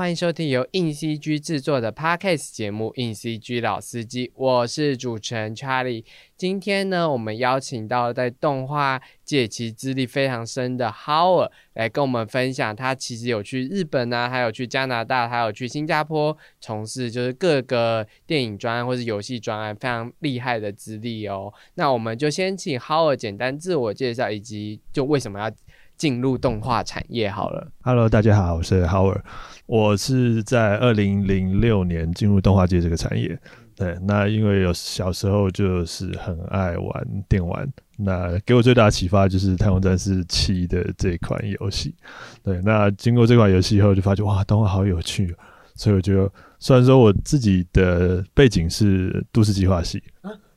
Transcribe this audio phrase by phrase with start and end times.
[0.00, 6.06] 欢迎收听由硬 CG 制作的 Podcast 节目《硬 CG 老司机》，我是主持人 Charlie。
[6.38, 21.52] 今天呢，我们邀请到在动画界其资历非常深的 Howard 来跟我们分享，他其实有去日本啊，还有去加拿大，还有去新加坡从事就是各个电影专案或是游戏专案非常厉害的资历哦。
[21.74, 25.52] 那我们就先请 Howard 简单自我介绍，以及就为什么要。
[26.00, 27.70] 进入动画产业好了。
[27.82, 29.20] Hello，大家好，我是 Howard，
[29.66, 33.38] 我是在二零零六年进入动画界这个产业。
[33.76, 41.94] 对，那因为有小时候就是很爱玩电玩，那给我最大的启发就是《太空战士七》的这款游戏。
[42.42, 45.36] 对，那经过这款游戏以后，就发觉哇，动画好有趣，
[45.74, 50.02] 所以我觉得虽然说我自己的背景是都市计划系，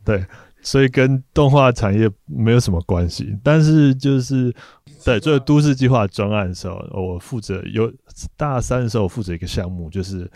[0.05, 0.25] 对。
[0.63, 4.51] 所以跟动画产业没有什么关系，但是就是
[4.97, 7.93] 在做都市计划专案的时候，我负责有
[8.37, 10.29] 大三的时候，我负责一个项目，就是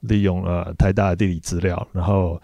[0.00, 2.40] 利用了台大的地理资料，然后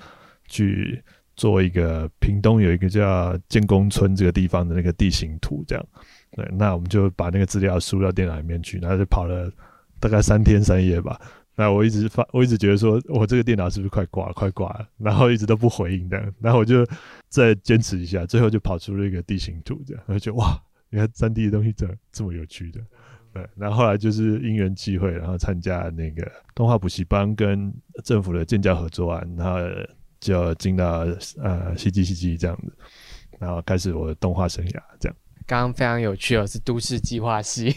[0.48, 1.02] 去
[1.36, 5.86] 做一个屏东有一个叫建工村这个地方的那个地形图，这样。
[6.32, 9.50] 对，那我们就把那个资料输到电脑里面去，然后就跑了
[10.00, 11.20] 大概三天三夜吧。
[11.58, 14.88] 那我一直发，我一直觉得说，我这个电脑是不是快挂了，快挂了？
[14.96, 16.86] 然后一直都不回应的，然后我就
[17.28, 20.56] 再坚持一下，最后就跑出了一个地形图，这样，我就哇，
[20.88, 22.80] 你看三 D 的东西这这么有趣的，
[23.34, 23.44] 对。
[23.56, 29.58] 然后后来就是因缘际会，然后参加那个动画补习班跟政府的建教合作案，然后
[30.20, 31.00] 就进到
[31.38, 32.72] 呃 CG CG 这样子，
[33.40, 35.16] 然后开始我的动画生涯这样。
[35.44, 37.74] 刚刚非常有趣哦，是都市计划系，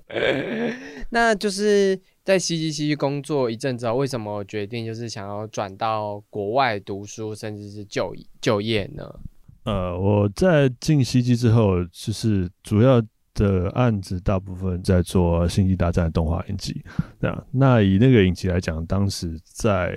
[1.08, 1.96] 那就是
[2.28, 9.18] 在 CGC 工作一阵子后，为什么决定就是想要转到国外读书，甚至是就就业呢？
[9.64, 13.02] 呃，我在进 CG 之后，就是主要。
[13.38, 16.82] 的案子大部分在做《星际大战》的动画影集，
[17.20, 17.44] 那。
[17.52, 19.96] 那以那个影集来讲，当时在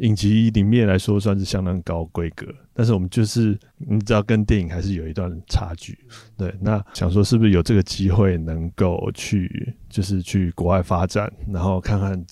[0.00, 5.98] 影集里面来说算是相当高规格，但是我们就是你知道，跟电影还是有一段差距。
[6.36, 12.22] 对，那想说是不是有这个机会能够去，就是去国外发展，然后看看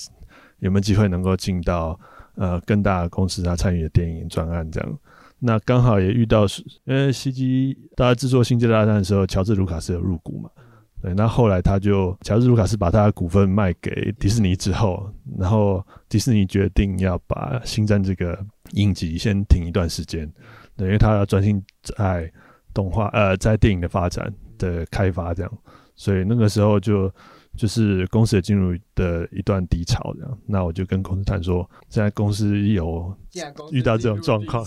[0.58, 1.98] 有没有机会能够进到
[2.34, 4.98] 呃更大的公司他参与的电影专案这样。
[5.44, 10.48] 那刚好也遇到是，因为 CG 大家制作《星际大战》的时候，乔治卢卡斯有入股嘛？
[11.02, 18.38] 对，那后来他就乔治卢卡斯把他的股份卖给迪士尼之后，然后迪士尼决定要把《星战》这个
[18.74, 20.32] 影集先停一段时间，
[20.76, 22.32] 等于他要专心在
[22.72, 25.58] 动画呃在电影的发展的开发这样，
[25.96, 27.12] 所以那个时候就。
[27.56, 33.14] 就是公司也进入的一段低潮，这样，那我就跟公司谈说，现在公司有
[33.70, 34.64] 遇到这种状况，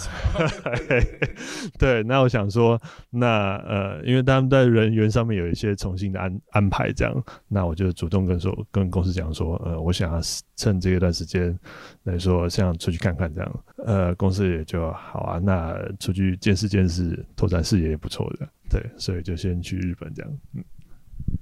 [1.79, 2.79] 对，那我想说，
[3.09, 10.21] 那呃，因为他们在人员上面有一些重新的安安排，这样，那我就主动跟说，跟公司讲说，呃，我想要
[10.55, 11.57] 趁这一段时间
[12.03, 20.63] 来说，想出去看看，这样，呃，公司也就好啊，那出去见识见识，拓展视野也不错的，对，所以就先去日本这样，嗯。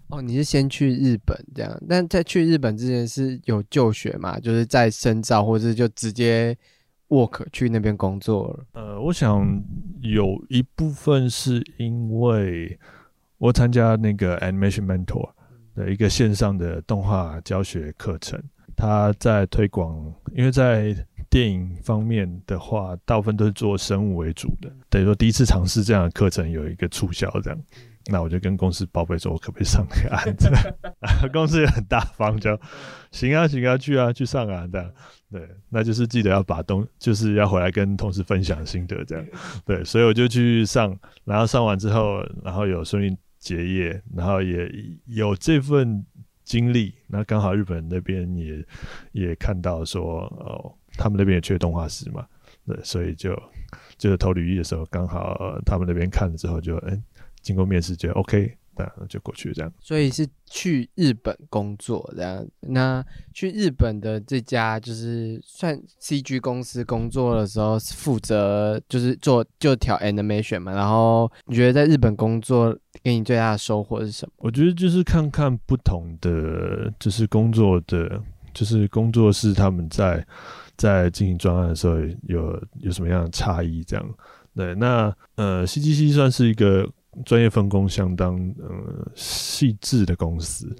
[0.09, 4.39] 哦，你是先去日本这样，但在去日本之前是有就学嘛？
[4.39, 6.55] 就是在深造，或者就直接
[7.07, 8.65] work 去那边工作了。
[8.73, 9.63] 呃，我想
[10.01, 12.77] 有一部分是因为
[13.39, 15.31] 我参加那个 Animation Mentor
[15.73, 18.39] 的一个线上的动画教学课程，
[18.75, 20.95] 他在推广，因为在
[21.27, 27.59] 电影方面的话，大部分都是做生物为主的，等于说第一次尝试这样的课程有一个促销这样。
[28.07, 30.49] 那我就跟公司报备说，我可不可以上那个案子？
[31.31, 32.59] 公司也很大方，就
[33.11, 34.91] 行啊，行啊，去啊，去上啊，这样。
[35.31, 39.25] 对，那就是记得要把东，就是要回来跟同事分享心得，这样。
[39.65, 40.93] 对，所以我就去上，
[41.23, 44.69] 然后上完之后，然后有顺利结业，然后也
[45.05, 46.05] 有这份
[46.43, 46.93] 经历。
[47.07, 48.65] 那刚好日本那边也
[49.13, 52.27] 也看到说，哦，他们那边也缺动画师嘛，
[52.67, 53.33] 对，所以就
[53.97, 57.01] 就是投履历的时候，刚好他们那边看了之后，就哎。
[57.43, 59.71] 经过面试觉得 OK，那就过去这样。
[59.79, 62.43] 所以是去日本工作这样。
[62.61, 70.73] 那去日本的这家就是算 CG 公司工作的时候，负责就是做就调 animation 嘛。
[70.73, 74.33] 然后你觉得在日本工作给你最大的收获是什么？
[74.37, 78.19] 我觉得就是看看不同的，就是工作的，
[78.53, 80.25] 就是工作室他们在
[80.77, 84.09] 在进行专案的时候有有什么样的差异这样。
[84.55, 86.89] 对，那呃，CGC 算是一个。
[87.25, 90.75] 专业分工相当呃细致的公司，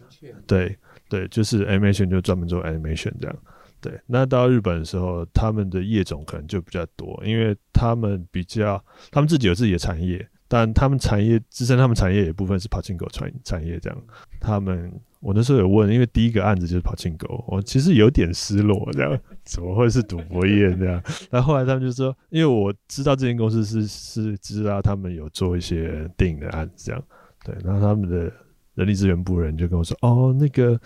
[0.48, 0.78] 对
[1.10, 3.36] 对，就是 animation 就专门做 animation 这样，
[3.80, 4.00] 对。
[4.08, 14.04] 那到日本的时候，他们的业种可能就比较多，因为他们比较，他们自己有自己的产业，但他们产业支撑他们产业一部分是跑进口产产业这样。
[14.40, 14.92] 他们
[15.24, 21.02] 我那时候有问，因为第一个案子就是跑庆狗，我其实有点失落，这样怎么会是赌博业这样？
[21.32, 27.04] 但后来他们就说，因为我知道这间公司是是知道他们有做一些电影的案子，这样
[27.46, 28.30] 对，然后他们的
[28.76, 30.78] 人力资源部人就跟我说，哦，那个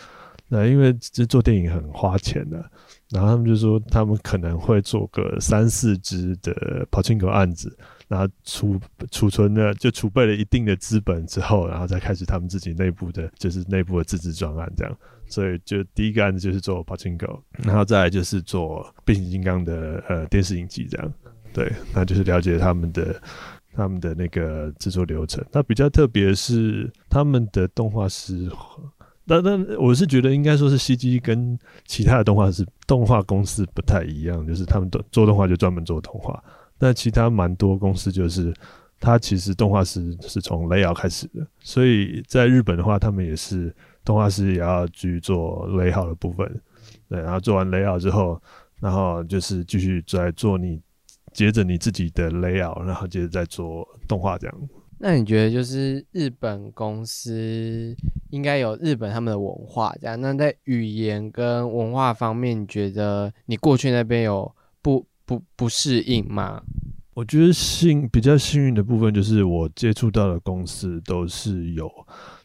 [0.48, 2.58] 那因为这做电影很花钱的，
[3.10, 7.76] 然后他们就说他们可能会做个三四支的跑庆狗案子。
[8.08, 8.80] 然后储
[9.12, 14.98] 储存了，就储备了一定的资本之后，然后再开始他们自己内部的，就是内部的自制专案这样。
[15.30, 17.28] 所以就第一个案子就是做《跑金狗》，
[17.68, 21.14] 然后再来就是做《变形金刚》的呃电视影集这样。
[21.52, 23.22] 对，那就是了解他们的
[23.74, 25.44] 他们的那个制作流程。
[25.52, 28.50] 那比较特别是他们的动画师，
[29.26, 36.42] 那那我是觉得应该说是 CG 跟其他的动画师动画公司不太一样，就是他们都做动画就专门做动画。
[36.80, 38.54] 那其他蛮多公司就是，
[39.00, 46.62] 它其实动画师是从雷 t 开始的，所以在日本的话，他们也是动画师也要去做雷 t 的部分，
[47.10, 48.42] 对，然后做完雷 t 之后，
[48.80, 50.80] 然后就是继续再做你
[51.34, 54.70] 接着你自己的雷 t 然后接着再做动画这样。
[55.00, 57.96] 那你觉得就是日本公司
[58.32, 60.20] 应该有日本他们的文化这样？
[60.20, 64.52] 那在语言跟文化方面，你觉得你过去那边有
[65.28, 65.44] 不？
[65.56, 66.64] 不适应吗？
[67.14, 71.92] 我觉得幸比较幸运的部分就是我接触到的公司都是有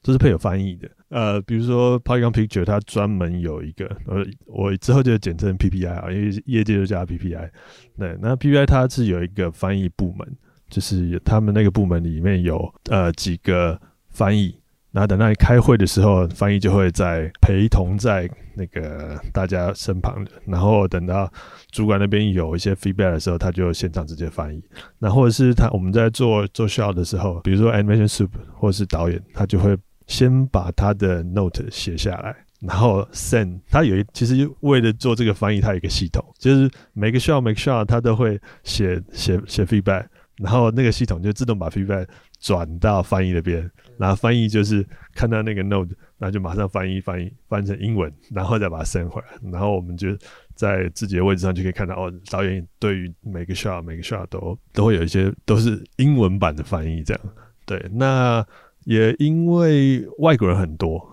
[0.02, 0.90] 都是配有翻译的。
[1.11, 7.50] 呃，比如说 Polygon Picture，它专门有一个，呃，我之后就简称 PPI 啊，因为业界就叫 PPI。
[7.99, 10.26] 对，那 PPI 它是有一个翻译部门，
[10.70, 14.62] 就是他们那个部门里面有呃几个翻译。
[14.93, 20.31] 然后等到你开会的时候，翻译就会在陪同在那个大家身旁的。
[20.47, 21.33] 然后等到
[21.71, 24.62] 主管那边有一些 feedback 的时候，他就现场直接翻译。
[24.99, 29.75] 那或者是他我们在做做 show 的时候，比如说 animation soup 或者是导演，他就会
[30.06, 33.61] 先把他的 note 写下来，然后 send。
[33.71, 40.05] 他有一其实为了做这个翻译，他有一个系统，就是每个 show 每个 show 他都会写写写 feedback，
[40.37, 42.06] 然后那个系统就自动把 feedback
[42.40, 43.70] 转到翻译那边。
[43.99, 44.84] 然后翻译就是
[45.14, 49.29] 看到那个 node，然后就马上翻译翻译翻成英文，然后再把它 send 回来。
[49.52, 50.08] 然后我们就
[50.55, 57.23] 在自己的位置上就可以看到，哦，导演对于每个 shot 每个 shot 都都会有一些都是英文版的翻译，这样。
[57.64, 58.44] 对，那
[58.84, 61.08] 也因为外国人很多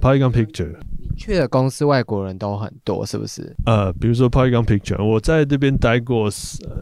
[0.00, 0.76] ，Polygon Picture。
[1.14, 3.54] 去的公司外国人都很多，是不是？
[3.66, 6.30] 呃，比如说 Polygon Picture，我在这边待过，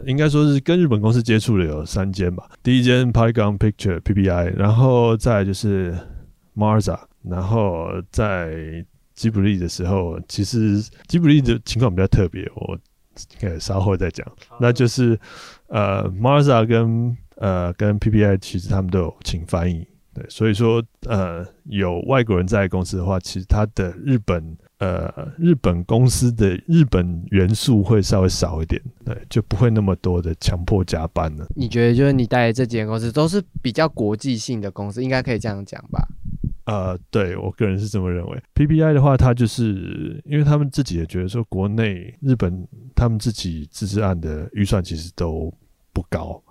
[0.05, 2.49] 应该说是跟日本公司接触的有三间吧。
[2.63, 5.93] 第一间 Polygon Picture PPI，然后再就是
[6.55, 8.83] Marza，然后在
[9.13, 12.79] 吉卜力的时候，其实吉卜力的情况比较特别，我
[13.59, 14.25] 稍后再讲。
[14.59, 15.19] 那就是
[15.67, 19.85] 呃 Marza 跟呃跟 PPI，其实他们都有请翻译。
[20.13, 31.47] 对，所以说，呃，有外国人在公司的话，其实他的日本，呃，日本公司的日本元素会稍微少一点，对，就不会那么多的强迫加班了。
[31.55, 36.05] 你觉得，就是你带的这几间公司都是比较国际性的公司，应该可以这样讲吧？
[36.65, 38.43] 呃，对我个人是这么认为。
[38.53, 45.53] PPI 的话，它就是因为他们自己也觉得说，国内日本他们自己自治案的预算其实都
[45.93, 46.41] 不高。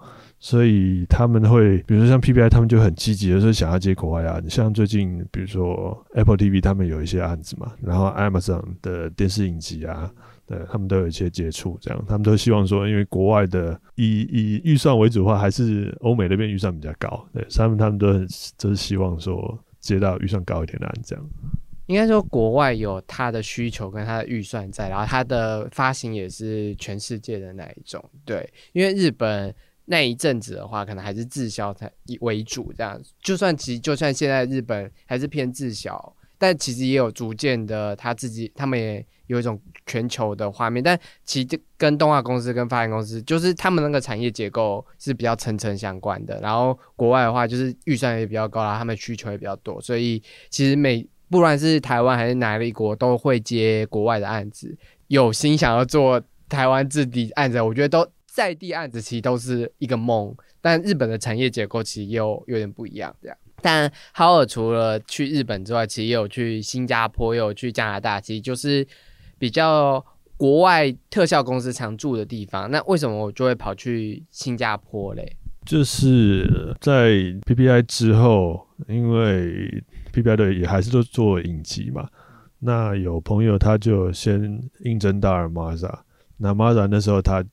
[0.43, 4.43] 所以他们会，比如说像 PPI，他们就很积极的说想要接国外案。
[4.49, 10.11] 像最近，比如说 Apple TV，他们有一些案子嘛，然后 Amazon 的电视影集啊，
[10.47, 11.77] 对，他们都有一些接触。
[11.79, 17.23] 这样，他们都希望说，因为国外的以以预算为主的话，还是欧美那边预算比较高。
[17.35, 21.25] 对，他们他们都很就是希望说接到预算高一点的案这样。
[21.85, 28.03] 应该说，国外有他的需求跟他的预算在，然后他的发行也是全世界的那一种。
[28.25, 29.55] 对，因为日本。
[29.91, 32.97] 那一阵子的话，可能还是滞销才为主，这样。
[33.21, 40.81] 就算其实就算现在日本还是偏滞销，但其实也有逐渐的，他自己他们也有一种全球的画面。
[40.81, 46.39] 但其实跟动画公司跟发行公司，就是他们那个产业结构是比较层层相关的。
[46.41, 54.79] 然后国外的话，就是预算也比较高啦，他们需求也比较多，所以其实每不管是台湾还是哪里国，都会接国外的案子。
[55.09, 58.09] 有心想要做台湾自己案子，我觉得都。
[58.33, 63.15] 在地案子其实都是一个梦，但日本的产业结构其实又有点不一样。
[63.21, 68.87] 这样，但浩尔除了去日本之外，其实也有去新加坡，也有去加拿大，其实就是
[69.37, 70.05] 比较
[70.37, 72.71] 国外特效公司常住的地方。
[72.71, 75.37] 那为什么我就会跑去新加坡嘞？
[75.67, 77.11] 就是在
[77.45, 79.83] PPI 之后，因为
[80.13, 82.09] PPI 的也还是都做影集嘛。
[82.61, 85.99] 那有朋友他就先应征到了 Maza，
[86.37, 87.45] 那 Maza 那时候他。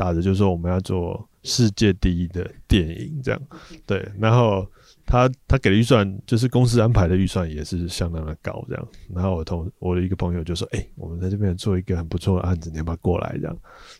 [0.00, 3.40] 打着就是说我们要做世界第一的电影，这样
[3.84, 4.66] 对，然后
[5.04, 8.88] 他他给的预算就是公司安排的预算也是相当的高，这样。
[9.14, 13.54] 然后我同我的一个朋友就说：“哎，我们在这边做一个很不错的案子，你要不要过来？”这样，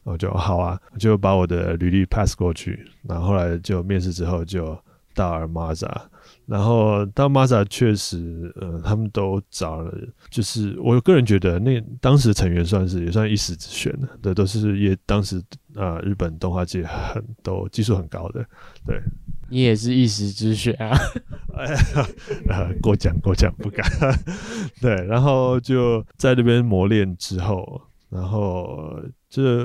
[0.04, 2.82] 我就好啊，就把我的履历 pass 过去。
[3.02, 4.74] 然后后来就面试之后就
[5.14, 5.94] 到了 Mazda。
[6.46, 9.92] 然后到 Mazda 确实，呃，他们都找了，
[10.30, 15.42] 就是我个人觉得那当时成员算是也算一时之选的，对，都是也当时
[15.74, 18.44] 啊日本动画界很都技术很高的，
[18.86, 19.00] 对。
[19.52, 20.96] 你也是一时之选啊！
[21.58, 23.84] 哎，过奖过奖，不敢。
[24.80, 29.64] 对，然后就在那边磨练之后，然后这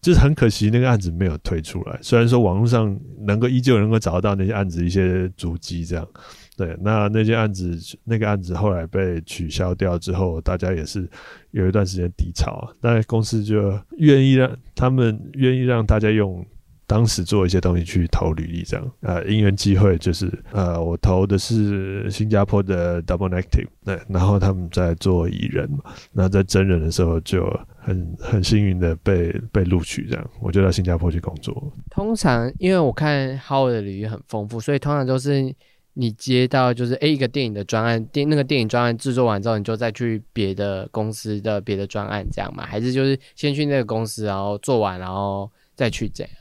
[0.00, 1.98] 就是很可惜，那个案子没有推出来。
[2.00, 6.08] 虽然说网络上能够依旧能够找到那些案子一些足迹，这样。
[6.56, 11.08] 对，那那些案子那个案子后来被取消掉之后，大家也是
[11.50, 16.44] 有一段时间低潮，但公司就愿意让他们愿意让大家用。
[16.92, 25.78] 当时做一些东西去投履历，这样呃，因缘机会就是呃，我投的是新加坡的 Double Negative，对，然后他们在做蚁人嘛，
[26.12, 31.72] 那在真人的时候就很很幸运的被被录取，这样我就到新加坡去工作。
[31.88, 35.50] 通常因为我看 Howard 的履历很丰富，所以通常都是
[35.94, 42.66] 你接到就是 A 一个电影的专案，电那个电影专案制作完之后，你就再去别的公司的别的专案这样嘛？
[42.66, 46.32] 还是就是先去那个公司，然后做完，然后再去这样？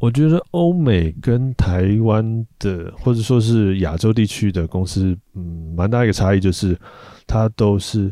[0.00, 6.74] 我觉得欧美跟台湾的，或者说是亚洲地区的公司，嗯，蛮大一个差异就是，
[7.26, 8.10] 它都是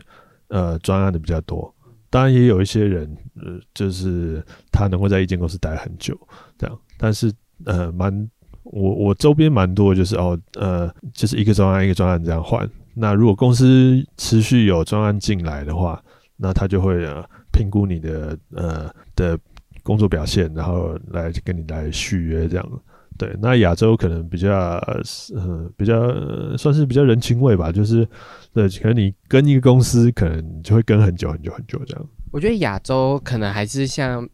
[0.49, 1.75] 呃专案的比较多。
[2.11, 6.15] 当然也有一些人，呃，就是他能够在一间公司待很久，
[6.59, 6.79] 这样。
[6.99, 7.33] 但是
[7.65, 8.31] 呃，蛮
[8.65, 12.69] 我我周边蛮多，就是哦，呃，就是一个专案一个专案这样换。
[12.95, 16.03] 那如果公司持续有专案进来的话，
[16.37, 19.39] 那他就会呃评估你的呃的。
[19.89, 22.83] 工作表现，然后来跟你来续约这样，
[23.17, 23.35] 对。
[23.41, 24.51] 那亚洲可能比较，
[25.35, 26.15] 呃，比较
[26.59, 28.07] 算是比较人情味吧，就是，
[28.53, 32.07] 对，可能你跟一个公司，可能就会跟很久很久很久这样。
[32.31, 34.29] 我觉得亚洲可能还是像，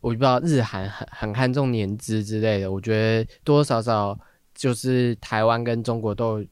[0.00, 4.18] 我不知道日韩很很看重年资之类的，我觉得多多少少
[4.56, 6.44] 就是台湾跟中国都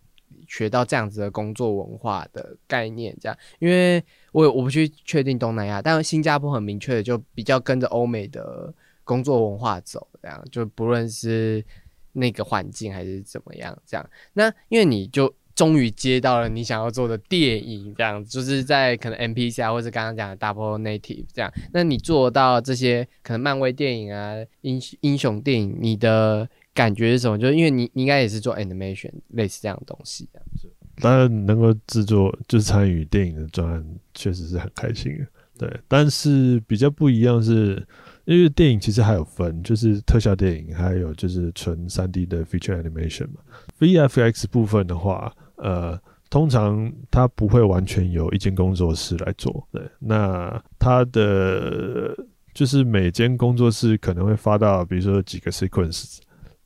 [0.57, 4.03] 学到这样子的工作文化的概念，这样，因为。
[4.35, 11.65] 我我不去确定东南亚，但新加坡很明确的就比较跟着欧美的工作文化走，这样就不论是
[12.11, 14.11] 那个环境还是怎么样，这样。
[14.33, 21.49] 那因为你就终于接到了你想要做的电影，这样就是在可能 NPC 啊，或是刚刚讲的 Double Native 这样。
[21.73, 27.39] 那你做到这些可能漫威电影啊、英英雄电影，你的感觉是什么？
[27.39, 30.69] 就是因为你你应该也是做 Animation 类似这样的东西，这样子。
[30.97, 35.27] 当然能够制作就是参与电影的专案，确实是很开心的。
[35.57, 37.85] 对，但是比较不一样是，
[38.25, 43.41] 因为电影其实还有分，就是特效电影，还有就是纯三 D 的 feature animation 嘛。
[43.79, 49.67] VFX 部分的话，呃，通常它不会完全由一间工作室来做。
[49.73, 52.17] 对，那它的
[52.53, 56.19] 就是每间工作室可能会发到，比如说几个 sequence。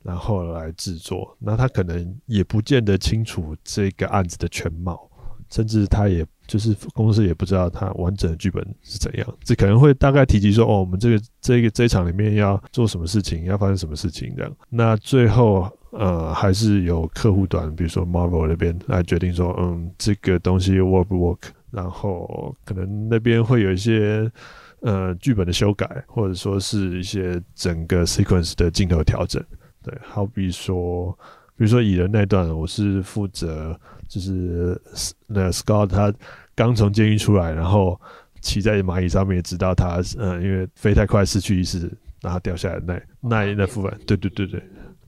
[0.09, 5.07] 然后来制作，那他可能也不见得清楚这个案子的全貌，
[5.51, 14.51] 甚至他也就是公司也不知道他完整的剧本是怎样，这可能会大概提及说，哦，我们这个这个这一场里面要做什么事情，要发生什么事情这样。
[14.67, 24.27] 那最后呃，还是由客户端，比如说 Marvel 那边来决定说，嗯，这个东西 work 不 work，然后可能那边会有一些
[24.81, 29.43] 呃剧本的修改，或者说是一些整个 sequence 的镜头调整。
[29.81, 31.17] 对，好比说，
[31.55, 34.79] 比如说蚁人那段，我是负责，就是
[35.25, 36.13] 那 Scott 他
[36.53, 37.99] 刚从监狱出来，然后
[38.41, 41.89] 骑在蚂蚁上面，直到他嗯，因为飞太快失去意识，
[42.21, 44.61] 然后掉下来那那那部分，对对对对。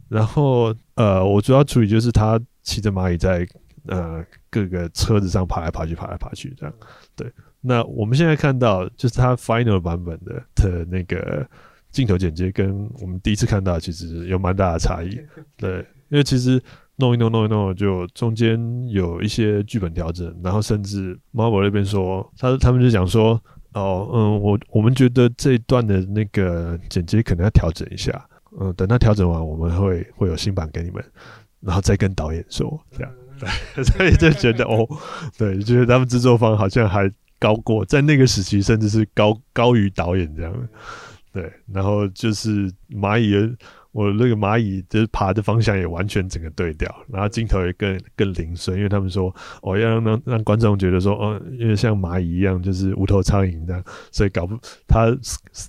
[0.08, 3.46] 然后呃，我主要处理就是他骑着蚂蚁在
[3.88, 6.74] 呃各个车子上爬来爬去，爬来爬去这样。
[7.16, 11.46] 对，那我们现在看到就是他 Final 版本的的那个。
[11.92, 15.20] 镜头剪接跟我们第一次看到其实有蛮大的差异，
[15.58, 16.62] 对，因为其实
[16.96, 18.58] 弄一弄弄一弄，就中间
[18.90, 23.42] 有一些剧本调整，然后甚至 Marvel 那边说，他他们就讲说，
[23.74, 28.26] 哦，嗯，我我们觉得这一段的那个剪接可能要调整一下，
[28.60, 31.04] 嗯，等他调整完，我们会会有新版给你们，
[31.60, 33.12] 然后再跟导演说，这样，
[33.76, 34.88] 对， 所以就觉得哦，
[35.38, 40.54] 对，觉得他们制作方好像还高过在那个时期，甚至是高高于导演这样。
[41.32, 43.34] 对，然后就是蚂蚁，
[43.92, 54.58] 我那个蚂蚁就是爬的方向也完全整个对调，然后镜头也更更零碎，因为他们说哦要让让让观众觉得说哦，因为像蚂蚁一样就是无头苍蝇这样，所以搞不
[54.88, 55.16] 他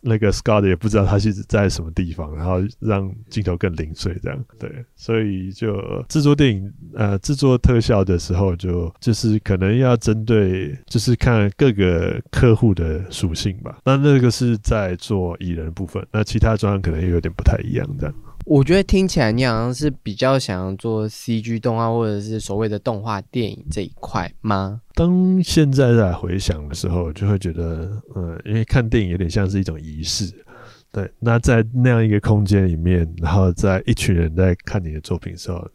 [0.03, 18.12] 那个 Scott 也不知道他是在什么地方，然后让镜头更零碎这样，对，所以就制作电影呃制作特效的时候就就是可能要针对就是看各个客户的属性吧，那那个是在做蚁人的部分，那其他专案可能又有点不太一样这样。
[18.45, 24.81] 我觉得听起来你好像是比较想要做 CG 动画或者是所谓的动画电影这一块吗？
[24.95, 30.33] 当现在在回想的时候，就会觉得，嗯，因为看电影有点像是一种仪式，
[30.91, 31.11] 对。
[31.19, 35.67] 那在那样一个空间里面，然后在一群人在看你的作品的时候，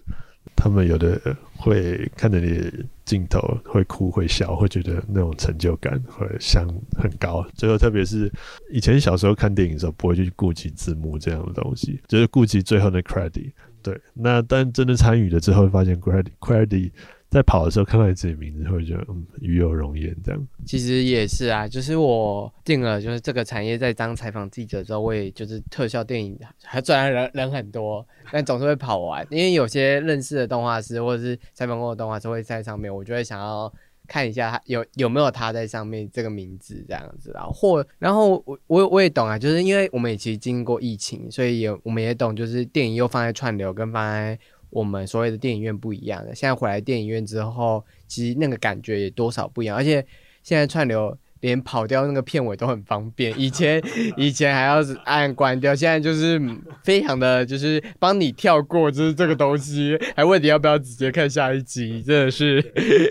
[0.57, 1.21] 他们有的
[1.55, 2.69] 会看着你
[3.05, 7.47] 镜头，会哭会笑，会觉得那种成就感会相很高。
[7.55, 8.29] 最后，特别是
[8.69, 13.51] 以前小时候看电影的时候，不会去顾及字幕这样的东西，就是顾及最后的 credit。
[13.81, 16.91] 对，那但真的参与了之后，发现 credit credit。
[17.29, 20.47] 在跑的时候看到你自己名字，会觉得嗯，与有荣焉这样。
[20.65, 29.27] 其实也是啊，就是我定了，就是这个产业在当采访记者之后，我也就是特效电影，还虽然人人很多，但总是会跑完。
[29.29, 33.71] 因为有些认识的动画师或者是采访过的动画师会在上面，我就会想要
[34.07, 37.43] 看一下他有有没有他在上面这个名字这样子啊。
[37.43, 44.39] 或然后我我我也懂啊，就是因为我们也其实经过疫情，所以也我们也懂，就是电影又放在串流跟放在。
[44.69, 50.05] 我们所谓的电影院不一样的，现在回来电影院之后，其实那个感觉也多少不一样，而且
[50.43, 53.81] 现在串流连跑掉那个片尾都很方便， 以前
[54.15, 56.41] 以前还要按关掉，现在就是
[56.83, 62.63] 非常的就是帮你跳过，就是这个东西，还问你要不要直接看下一集，真的是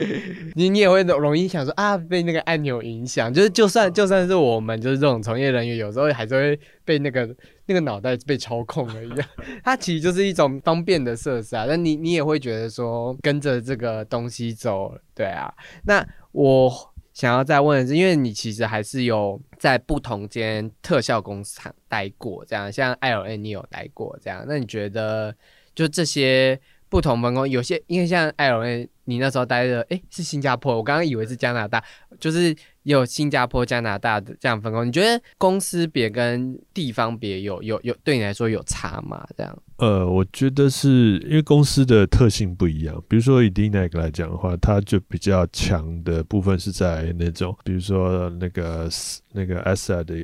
[0.54, 7.34] 你你也会容易想说啊，被那个按钮影响，就是就算就算是我们就是这种从业人员，有时候还是会被那个。
[7.68, 9.28] 那个脑袋被操控了一样，
[9.64, 11.64] 它其实就是一种方便的设施啊。
[11.66, 15.52] 但你你也会觉得说跟着这个东西走，对啊。
[15.82, 16.72] 那我
[17.16, 25.34] 想要再问的是，因为你其实还是有在不同间特效工厂待过，这样像 L N 你有待过这样，那你觉得
[25.74, 31.82] 就这些不同分工，有些因为像 L N 你那时候待的，哎，是新加坡，我刚刚以为是加拿大，
[32.20, 32.54] 就是。
[32.86, 39.26] 有新加坡、加拿大的这样分工，你觉得公司别跟地方别有有有对你来说有差吗？
[39.36, 39.58] 这样？
[39.78, 43.02] 呃，我觉得是因为公司的特性不一样。
[43.08, 48.88] 比如说以 d n a c 来讲的话，它就比较强的部分是在那种，比如说那个
[49.32, 50.14] 那个 asset 的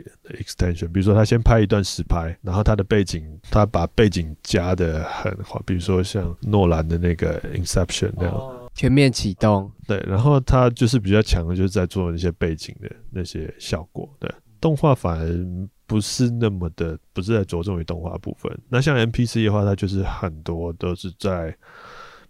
[0.41, 8.62] extension，比如说他先拍一段实拍，然后他的背景他把背景加的很好，比如说像诺兰的那个 Inception 那样。
[8.75, 14.09] 全面启动，对，然后它就是比较强的，就是在做那些背景的那些效果。
[14.19, 18.51] 对，动画反而不是那么的，不是在着重于动画部分。
[18.69, 21.55] 那像 NPC 的话，它就是很多都是在，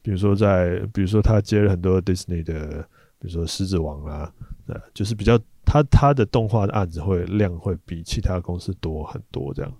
[0.02, 2.82] 比如说在，比如说他接了很多 Disney 的，
[3.20, 4.32] 比如说狮子王啊，
[4.66, 9.72] 呃，就是比较他他的动画的案子会量会比其他公司多很多这样。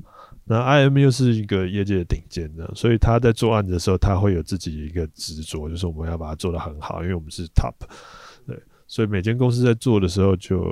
[0.53, 7.73] 那 I M 又是一个业界的顶尖的，所以他在做案的时候，他会有自己一个执着，就是我们要把它做得很好，因为我们是 top。
[8.47, 10.63] 对，所以每间公司在做的时候，就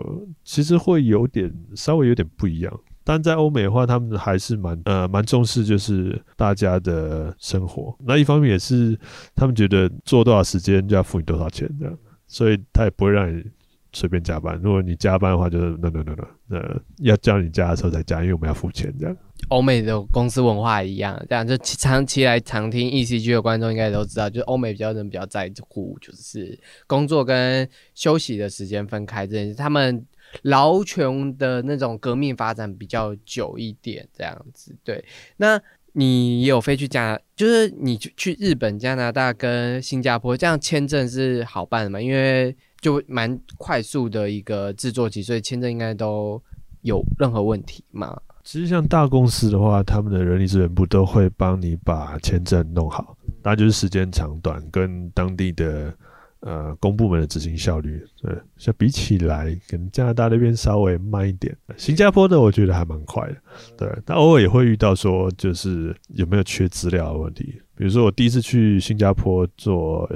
[0.44, 2.80] 其实会有点稍微有点不一样。
[3.02, 7.96] 但在欧美的话，他们还是蛮呃蛮重视，就是大家的生活。
[8.04, 8.98] 那一方面也是
[9.34, 13.42] 他们觉得做多少时间就要付你多少钱这样，所以他也不会让你。
[13.92, 19.16] 随便加班，如果你加班的话，就是 no no no no，那要叫你加的时候再加，因为我们要付钱这样。
[19.48, 29.54] 欧美的公司文化一样，这样就长期来常听 ECG 的观众应该都知道，就是欧美比较人比较在乎，就是工作跟休息的时间分开这件事。
[29.54, 30.06] 他们
[30.42, 34.76] 劳权的那种革命发展比较久一点，这样子。
[34.84, 35.02] 对，
[35.38, 35.60] 那
[35.94, 42.00] 你有飞去加，就是你去去日本、加拿大跟新加坡，这样签证是好办的吗？
[42.00, 46.42] 因为就蛮快速的一个制作期，所以签证应该都
[46.82, 48.18] 有任何问题吗？
[48.42, 55.94] 其实像大公司的话，他们的人力资源部都会帮你把签证弄好，那就是时间长短跟当地的
[56.40, 63.36] 呃公部门的执行效率，对，像比起来，可能加拿大那边稍微慢一点，新加坡的我觉得还蛮快的，
[63.76, 70.10] 对，但偶尔也会遇到说就是有没有缺资料的问题，比如说我第一次去新加坡做。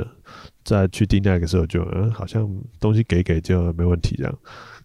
[0.64, 2.48] 在去订那个时候就嗯，好像
[2.80, 4.38] 东西给给就没问题这样。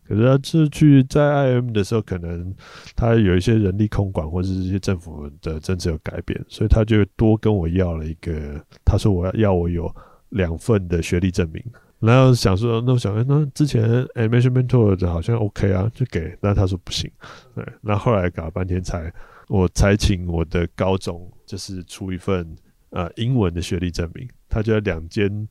[0.08, 2.54] 可是他是去在 IM 的时候，可能
[2.96, 9.94] 他有一些人力空管或者是一些政府的政策有改变，所以他就多跟我要了一个，他说我要要我有
[10.30, 11.64] 两份的学历证明。
[12.00, 13.84] 然后想说，那我想，那之前
[14.16, 17.12] Animation Mentor 的好像 OK 啊，就给，但他说不行。
[17.54, 19.14] 对，那后来搞了半天才
[19.50, 22.56] 我才请我的高中就是出一份
[22.92, 25.48] 呃英文的学历证明，他就要两间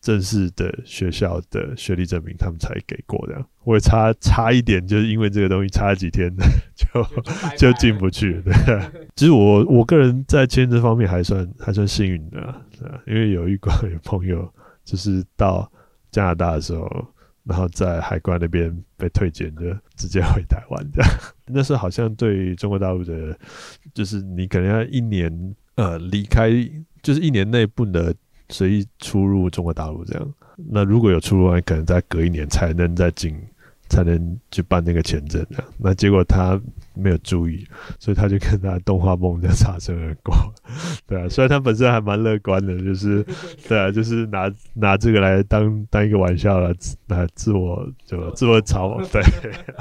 [0.00, 3.44] 正式的学校的学历证明，他们才给过的。
[3.64, 6.32] 我也差差一点，就是因为这个东西差了几天
[6.76, 7.04] 就
[7.56, 8.40] 就进不去。
[8.42, 8.54] 对，
[9.16, 13.70] 其实我我个人在签证方面还算还算幸运的，对因为有一个
[14.04, 14.48] 朋友
[14.84, 15.70] 就是到
[16.10, 16.88] 加拿大的时候。
[17.48, 19.62] 然后在海关那边被退检，就
[19.94, 21.10] 直接回台湾这样。
[21.46, 23.38] 那时候好像对中国大陆的，
[23.94, 26.50] 就是你可能要一年呃离开，
[27.02, 28.12] 就是一年内不能
[28.48, 30.34] 随意出入中国大陆这样。
[30.56, 33.36] 那如果有出入，可能再隔一年才能再进。
[33.88, 36.60] 才能去办那个签证的，那结果他
[36.92, 37.64] 没有注意，
[38.00, 40.34] 所以他就跟他动画梦就擦身而过，
[41.06, 43.24] 对啊，虽然他本身还蛮乐观的，就是
[43.68, 46.74] 对啊，就是拿拿这个来当当一个玩笑来
[47.06, 49.22] 来自我就自我嘲对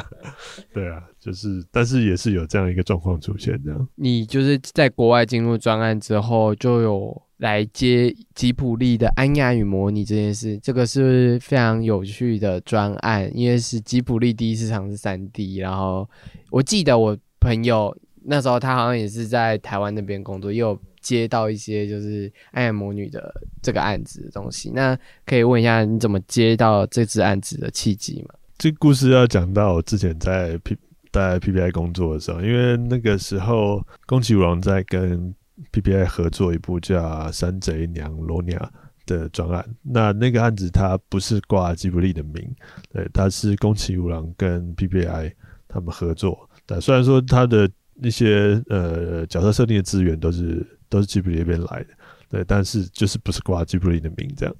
[0.71, 3.87] 对啊，就是但是也是有这样一个状况出现这样。
[3.95, 7.24] 你就是在国外进入专案之后就有。
[7.37, 15.57] 来接吉普力的安雅与模拟这件事，这个是非常有趣的专案，因为是吉普力第一次尝试三 D。
[15.57, 16.09] 然后
[16.49, 24.71] 我记得我朋友那时候他好像也是在台湾那边工作，也有接到一些就是安雅魔女的这个案子的东西。
[24.73, 28.33] 那可以问一下你怎么接到这支案子的契机吗？
[28.57, 30.77] 这故事要讲到我之前在 P
[31.11, 35.35] 在 PPI 工作的时候，因为那个时候宫崎吾在跟
[35.71, 38.59] PPI 合作一部叫《山贼娘罗尼亚》
[39.05, 42.53] 的专案，那那个案子它不是挂吉卜力的名，
[42.91, 45.31] 对，它是宫崎吾郎跟 PPI
[45.67, 46.49] 他们合作。
[46.65, 51.87] 但虽然说他的那些呃角色设定的资源都是都是吉卜力那边来的，
[52.29, 54.55] 对，但是就是不是挂吉卜力的名这样。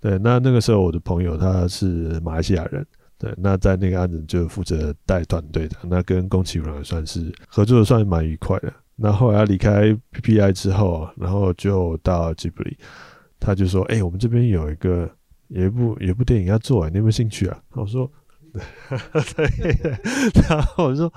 [0.00, 2.84] 对，那那个时候我的朋友他是马来西亚人，
[3.16, 8.72] 对，那在那个案子就负责带团队的，那跟宫崎吾郎算是合作的算是蛮愉快的。
[8.96, 12.76] 那后来离开 PPI 之后，然后就到吉卜力，
[13.40, 15.10] 他就说：“哎，我们这边有一个
[15.48, 18.10] 有一部有一部电影要做，你有没有兴趣啊？”我说
[19.36, 19.92] ：“对。”
[20.48, 21.12] 然后我就说：“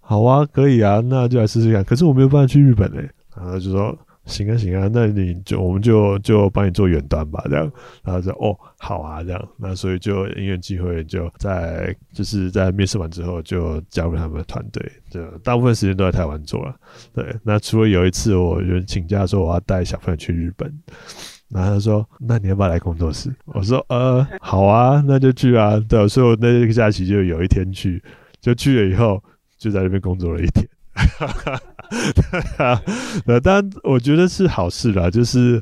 [0.00, 3.08] 好啊，可以啊，那就来试试看。”可是我没有办法去日本嘞。
[3.36, 3.96] 然后就说。
[4.30, 7.70] 行啊行啊，那你就我们就就帮你做远端吧，这样，
[8.04, 16.74] 然后说哦好啊这样，那所以就因缘机会就在就是在面试完之后就加入他们的团队，就大部分时间都在台湾做了，
[17.12, 20.72] 对，那除了有一次我就请假说我要带小朋友去日本，
[21.48, 23.34] 然后他说那你要不要来工作室？
[23.46, 28.02] 我说呃好啊，那就去啊，对，所以我那个假期就有一天去，
[28.40, 29.22] 就去了以后
[29.58, 30.64] 就在那边工作了一天。
[33.26, 35.60] 呃，当然，我觉得是好事啦，就是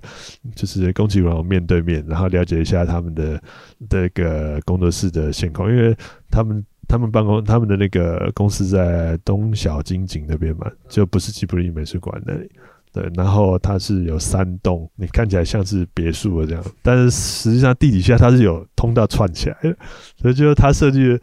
[0.54, 3.40] 就是宫崎荣面对面，然后了解一下他们的
[3.88, 5.96] 这个工作室的现况，因为
[6.30, 12.50] 他们他们办公他们的那个公司在东小金井那边嘛，就不是吉卜力美术馆那里，
[12.92, 19.76] 对，然后它是有三栋，你看起来像是别墅的这样，但是实际上地底下它是有通道串起来的，
[20.20, 21.18] 所以就是它设计。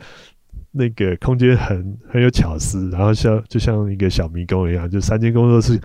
[0.77, 5.79] 那个空间很很有巧思，然后像就像一个小迷宫一样，就三间工作室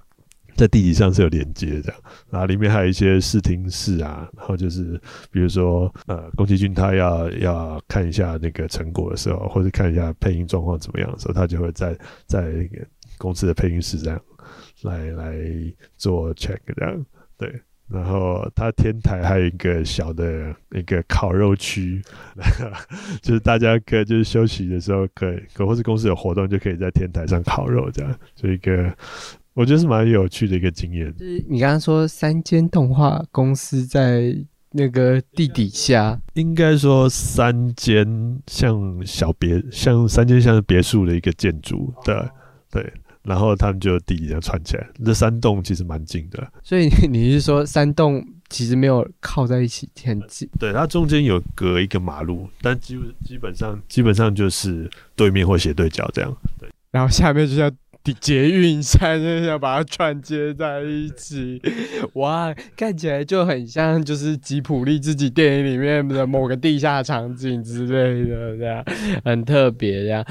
[0.57, 5.01] 在地底上是有连接这样，然后里面还有一些视听室啊，然后就是
[5.31, 12.85] 比如说呃宫崎骏他要要看一下那个成果的时候，或者看一下配音状况怎么样的时候，他就会在在那个
[13.17, 14.21] 公司的配音室这样
[14.83, 15.39] 来来
[15.97, 17.07] 做 check 这样
[17.39, 17.49] 对。
[17.93, 22.01] 然后它天台还有一个小的一个烤肉区，
[23.21, 28.93] 就是大家可以就是休息的时候可以，可或是公司有活动就可以在天台上烤肉这样，就一个
[29.55, 31.13] 我觉得是蛮有趣的一个经验。
[31.17, 34.35] 就是你刚刚说三间动画公司在
[34.71, 38.07] 那个地底下，应该说三间
[38.47, 42.15] 像小别像三间像是别墅的一个建筑，对
[42.71, 42.93] 对。
[43.23, 46.47] 然后他们就地底下串起来，这三栋其实蛮近的。
[46.63, 50.49] 所以你是说三栋其实没有靠在一起，很近？
[50.59, 56.35] 对，它中间有隔一个马路，但基基本上基本上就是对面或斜对角这样。
[56.59, 57.71] 对，然后下面就像
[58.19, 61.61] 捷运站，就要把它串接在一起。
[62.15, 68.85] 哇，看起来就很像就是吉普力自己电影里面的某个地下场景之类的，这样
[69.23, 70.25] 很特别，这样。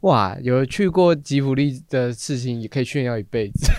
[0.00, 3.70] 哇，有去过吉普力的事情也可以炫耀一辈子。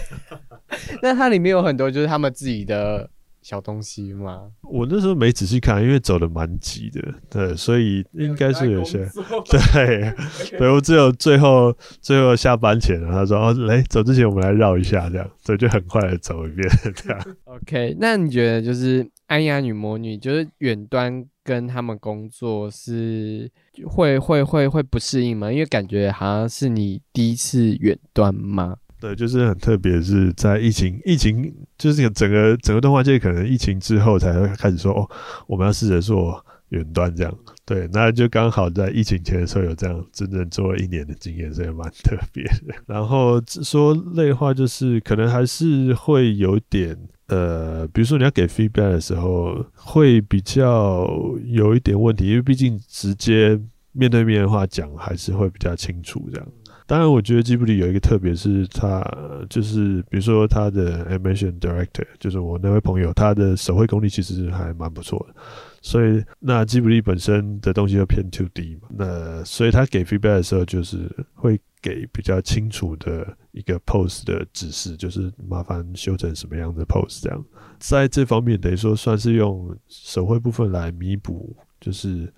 [1.02, 3.10] 那它里面有很多就是他们自己的
[3.42, 4.52] 小东西吗？
[4.62, 9.08] 我那时候没仔细看，因为走的蛮急的，对，所以应该是有些。
[9.74, 10.14] 对，
[10.60, 17.20] 对我只有最后最后下班前，他说：“哦，来走之前我们来绕一下，这样，所以就很快的走一遍。”这样。
[17.46, 23.50] OK，那你觉得就是安雅女魔女，就是远端跟他们工作是？
[23.86, 25.50] 会会会会不适应吗？
[25.52, 28.76] 因为感觉好像是你第一次远端吗？
[29.02, 35.10] 对，就是很特别，是在疫情疫情就是整个整个动画界可能疫情之后才会开始说哦，
[35.48, 37.38] 我们要试着做远端这样。
[37.66, 42.76] 对，那就刚好在疫情前的时候有这样真正做了一年的经验，所以蛮特别的。
[42.86, 46.96] 然后说类话，就是可能还是会有点
[47.28, 51.10] 呃，比如说你要给 feedback 的时候，会比较
[51.46, 53.60] 有一点问题，因为毕竟直接
[53.94, 56.48] 面对面的话讲还是会比较清楚这样。
[56.88, 59.02] 当然，我觉得吉卜力有一个特别，是他
[59.50, 65.36] 就是比如说他的 animation director，就是我那位朋友，他的手绘功力其实还蛮不错的。
[65.82, 77.46] 所以那吉卜力本身的东西就偏 to D 嘛，那所以他给 feedback 的时候，就是会给比较清楚的一个 pose 的指示，就是麻烦修成什么样的 pose 这样。
[77.80, 82.32] 在这方面，等于说算是用手绘部分来弥补，就是。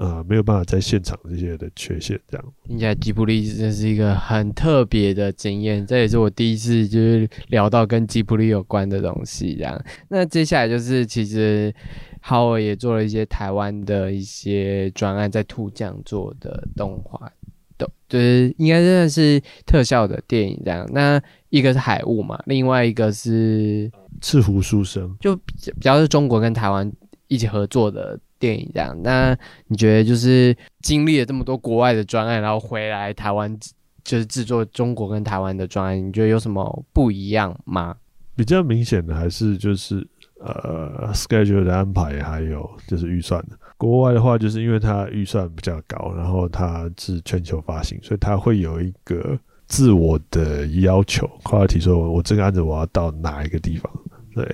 [0.00, 9.80] 呃，没有办法在现场这些的缺陷，这样听起来吉卜力真是一个很特别的经验，这也是我第一次就是聊到跟吉卜力有关的东西，这样。
[10.08, 11.72] 那接下来就是其实
[12.20, 17.30] 浩尔也做了一些台湾的一些专案，在兔酱做的动画，
[17.78, 20.84] 都就是应该真的是特效的电影这样。
[20.92, 23.88] 那一个是海雾嘛，另外一个是
[24.20, 26.92] 赤狐书生，就比较是中国跟台湾
[27.28, 28.18] 一起合作的。
[28.44, 29.34] 电影这样，那
[29.68, 33.58] 你觉得就是经历了这么多国外的专案，然后回来台湾
[34.02, 37.96] 就是制作中国跟台湾的专案，你觉得有什么不一样吗？
[38.36, 40.06] 比较明显的还是就是
[40.40, 43.56] 呃 schedule 的安排，还有就是预算的。
[43.78, 53.90] 国外的话，就是因为它预算比较高，然后它是全球发行，所以它会有一个自我的要求，跨题说我这个案子我要到哪一个地方？
[54.34, 54.44] 对，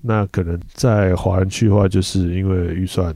[0.00, 3.12] 那可能在华人区的话，就是因为预算。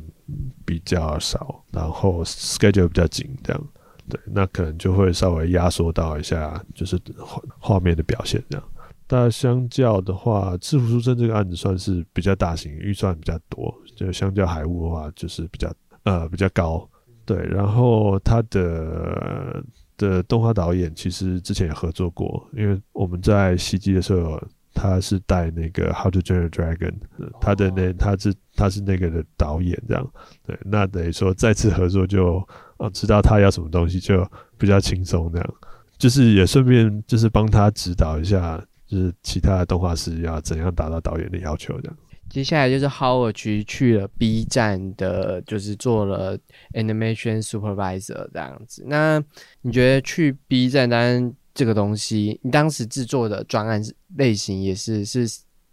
[0.64, 3.68] 比较少，然后 schedule 比较紧，这样
[4.08, 8.68] 对，那可能就会稍微压缩到一下，就是画画面的表现这样。
[9.06, 16.88] 但相较的话，《制服书生》这个案子算是比较大型，预算比较多，就相较海雾的话，就是比较呃比较高。
[17.24, 19.62] 对，然后他的
[19.96, 24.42] 的动画导演其实之前也合作过，因为我们在袭击的时候。
[24.76, 26.92] 他是带那个《How to Train a Dragon》，
[27.40, 30.12] 他的那他是他是那个的导演，这样
[30.46, 35.54] 对，那等于说再次合作就啊知道他要什么东西就比较轻松，这样
[35.96, 41.96] 就是也顺便就是帮他指导一下，就是其他的动画师要怎样达到导演的要求，这样。
[42.28, 46.38] 接下来就是 Howard 去去了 B 站的，就是做了
[46.74, 48.84] Animation Supervisor 这样子。
[48.86, 49.22] 那
[49.62, 51.34] 你觉得去 B 站当？
[51.56, 53.82] 这个东西，你当时制作的专案
[54.16, 55.26] 类型也是是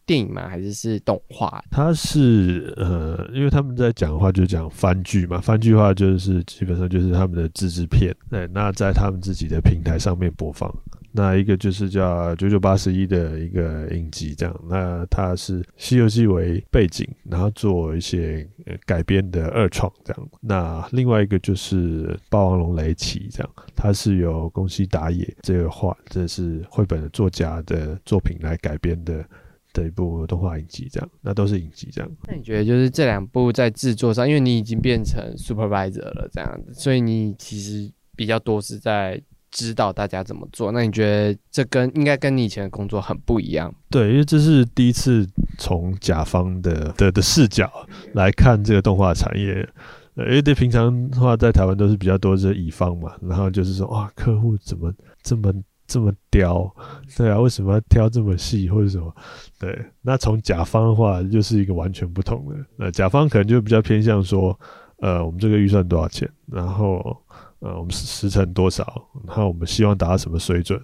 [0.06, 0.48] 电影吗？
[0.48, 1.62] 还是是动画？
[1.69, 10.74] 它是呃，因为他们在讲的话就讲番剧嘛，番剧话就是基本上就是他们的自制片，对，那在他们自己的平台上面播放。
[11.15, 14.62] 那一个就是叫九九八十一的一个影集，这样。
[14.67, 18.49] 那它是《西游记》为背景，然后做一些
[18.84, 20.30] 改编的二创，这样。
[20.41, 23.49] 那另外一个就是《霸王龙雷奇》，这样。
[23.76, 29.23] 它是由宫西达也这个画，这是绘本的作家的作品来改编的
[29.71, 31.08] 的一部动画影集，这样。
[31.21, 32.12] 那都是影集，这样。
[32.28, 39.21] 那你觉得就是这两部在制作上，因为你已经变成 supervisor 了，这样子，所以你其实比较多是在。
[39.54, 43.74] 知道大家怎么做，那你觉得这跟应该跟你以前的工作很不一样？
[43.89, 45.26] 对，因为这是第一次
[45.60, 47.72] 从甲方的的的视角
[48.13, 49.68] 来看这个动画产业。
[50.16, 55.54] 因为对平常的话，在台湾都是比较多是乙方嘛，然后就是说哇，客户怎么这么
[55.88, 56.72] 这么刁？
[57.16, 59.16] 对啊，为什么要挑这么细或者什么？
[59.60, 62.56] 对，那从甲方的话，就是一个完全不同的。
[62.76, 64.60] 那甲方可能就比较偏向说，
[64.98, 67.16] 呃，我们这个预算多少钱，然后。
[67.63, 69.08] 呃，我们时程多少？
[69.26, 70.80] 然后我们希望达到什么水准？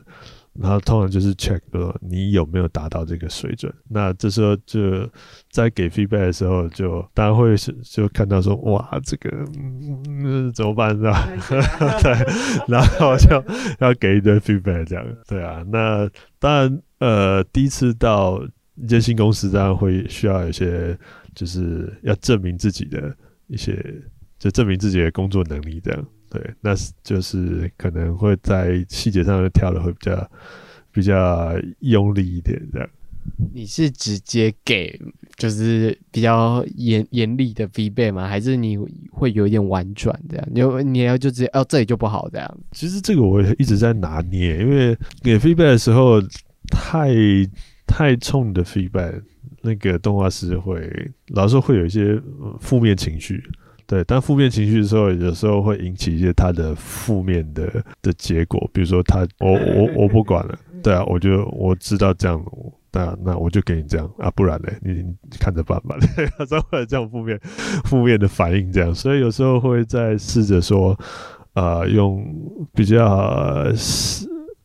[0.53, 3.71] 然后通常就是 check 说你有没有达到这个水准。
[3.87, 4.79] 那这时候就
[5.51, 9.29] 在给 feedback 的时候，就当然会是就看到说哇，这个
[10.09, 11.29] 嗯怎么办 是吧？
[12.01, 12.13] 对，
[12.67, 13.43] 然后就
[13.79, 15.05] 要给一堆 feedback 这样。
[15.27, 18.41] 对啊，那当然呃，第一次到
[18.75, 20.97] 一间新公司，当然会需要一些
[21.35, 23.15] 就是要证明自己的
[23.47, 23.77] 一些，
[24.39, 26.05] 就证明自己的工作能力这样。
[26.29, 30.31] 对，那是就是可能会在细节上跳的会比较
[30.91, 32.89] 比较用力一点这样。
[33.53, 34.99] 你是直接给
[35.35, 38.27] 就是比较严严厉的 feedback 吗？
[38.27, 38.77] 还是你
[39.11, 40.47] 会有一点婉转这样？
[40.51, 42.57] 你你要就直接哦这里就不好这样？
[42.71, 46.19] 其实这个我一直在拿捏，因为给 feedback 的时候
[46.71, 47.13] 太
[47.85, 49.21] 太冲的 feedback，
[49.61, 50.89] 那个动画师会
[51.27, 52.19] 老是会有一些
[52.59, 53.43] 负面情绪。
[53.89, 62.39] 对，但负面情绪的时候，有时候会引起一些他的负面的的结果，比如说他我我我不管了，对啊，我就我知道这样，
[62.91, 65.95] 那那我就给你这样啊，不然呢，你你看着办吧。
[66.39, 67.39] 有时候会有这样负面
[67.86, 70.95] 负面的反应，这样，所以有时候会在试着说，
[71.54, 72.23] 呃，用
[72.75, 73.65] 比较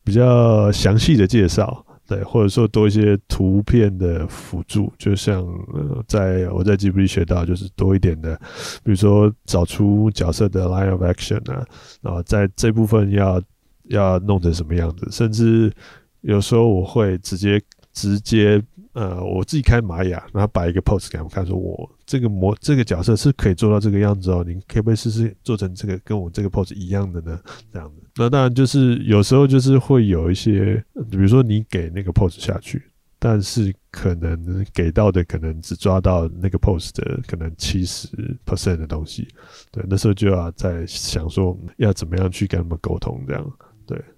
[0.05, 1.83] 比较详细的介绍。
[2.07, 8.35] 对，或者说多一些图片的辅助，就像呃，在我在 GPT 学到，就是多一点的，
[8.83, 11.67] 比如说找出角色的 line of action 啊，
[12.03, 13.43] 然后在这部分要
[13.85, 15.73] 要弄成什么样子，甚至
[16.21, 17.61] 有时候我会直接
[17.93, 18.63] 直接。
[18.95, 27.39] 呃，我自己开玛雅，然后摆一个 pose 给他们看，说我这个模这个角色是可以做到这个样子哦，你可不可以试试做成这个跟我这个 pose 一样的呢？
[27.73, 32.83] 这样子，那当然就是有时候就是会有一些，比如说你给那个 pose 下去，
[33.19, 38.09] 但是可能给到的可能只抓到那个 pose 的可能七十
[38.47, 39.27] percent 的东西，
[39.73, 43.53] 对，那时候就要在想说要怎么样去跟他们沟通这样。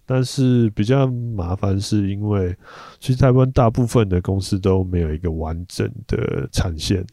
[0.07, 2.57] 但是比较麻烦是因为，
[3.01, 7.05] 其实台湾大部分的公司都没有一个完整的产线，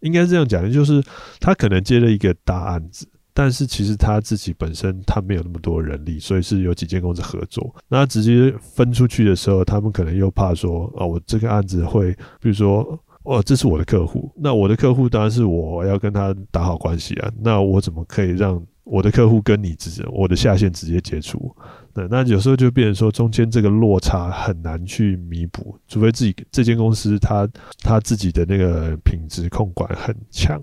[0.00, 1.02] 应该这样讲，就是
[1.40, 21.56] 他可能接了一个大案子，但是其实他自己本身他没有那么多人力，所以是有几间公司合作，那直接分出去的时候，他们可能又怕说，哦，我这个案子会，比如说，哦，这是我的客户，那我的客户当然是我要跟他打好关系啊，那我怎么可以让我的客户跟你直接，我的下线直接接触？
[21.94, 27.48] 对，那有时候就变成说，中间这个落差很难去弥补，除非自己这间公司它
[27.84, 30.60] 它自己的那个品质控管很强。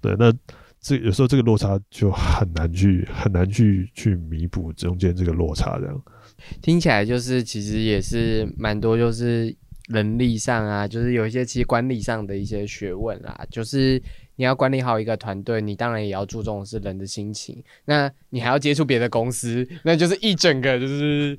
[0.00, 0.32] 对，那
[0.80, 5.78] 这有时候这个落差就很难去很难去去弥补中间这个落差。
[5.78, 6.02] 这样
[6.62, 9.54] 听起来就是其实也是蛮多，就是
[9.88, 14.02] 人力上啊，就是有一些其实管理上的一些学问啦，就是。
[14.40, 17.62] 你要管理好一个团队，你当然也要注重的是人的心情。
[17.84, 21.36] 那你还要接触别的公司，那就是一整个就是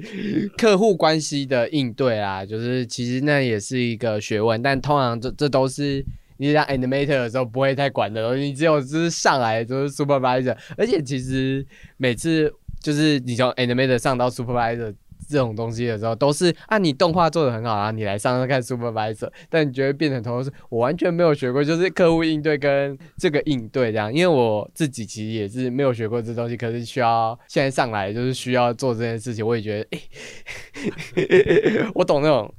[0.55, 4.61] 客户关系的应对啊，就是其实那也是一个学问。
[4.61, 6.05] 但通常这这都是
[6.37, 11.65] 你当 animator 的时候不会太管的，你只有就是上来就是 supervisor，而且其实
[11.97, 14.93] 每次就是你从 animator 上到 supervisor。
[15.27, 29.97] 这种东西的时候，都是啊，你动画做的很好啊，你来上上看 supervisor，但你觉得变成头是，我完全没有学过，就是客户应对跟这个应对这样，因为我自己其实也是没有学过这东西，可是需要现在上来就是需要做这件事情，我也觉得，
[31.93, 32.53] 我懂那种，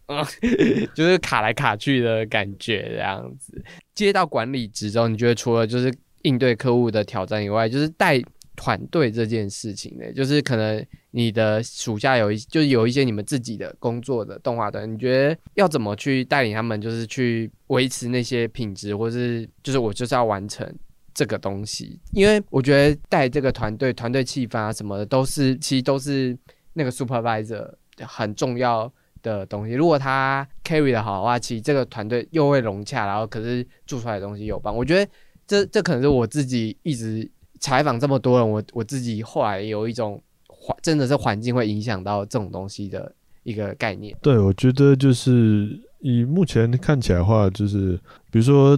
[0.95, 3.63] 就是卡来卡去的感觉这样子。
[3.95, 8.23] 接到管理职之后，你觉得除了就是应对客户的挑战以外，就是带。
[8.55, 20.71] 团队这件事情呢，就是可能你的属下有一，就是有一些你们自己的工作的动画团，你觉得要怎么去带领他们，就是去维持那些品质，或是就是我就是要完成
[21.15, 21.99] 这个东西？
[22.13, 26.37] 因为我觉得带这个团队、团队气氛啊什么的，都是其实都是
[26.75, 27.67] 那个 supervisor
[28.01, 29.73] 很重要的东西。
[29.73, 34.77] 如果他 carry 的好的话，其实这个团队又会融洽，然后可是做出来的东西又棒。
[34.77, 35.11] 我觉得
[35.47, 37.31] 这这可能是我自己一直。
[37.63, 44.15] 采访这么多人，我我自己后来有一种环，真的是环境会影响到这种东西的一个概念。
[44.21, 47.97] 对，我觉得就是以目前看起来的话，就是
[48.33, 48.77] 比如说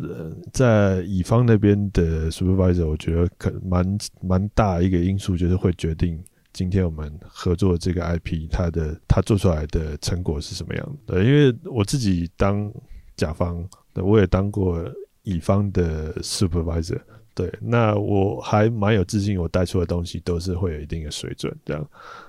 [0.53, 11.25] 在乙方那边的 supervisor，我觉得可蛮蛮大一个因素，就是会决定今天我们合作这个 IP 它的它做出来的成果是什么样的。
[11.25, 12.71] 因为我自己当
[13.17, 14.85] 甲方，我也当过
[15.23, 17.01] 乙方的 supervisor。
[17.35, 21.53] 对，那我还蛮有自信，我带出的东西都是会有一定的水准。
[21.65, 21.85] 这样，